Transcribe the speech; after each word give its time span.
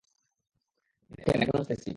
দেখেন, 1.11 1.39
এখন 1.43 1.55
নাচতেছি। 1.57 1.89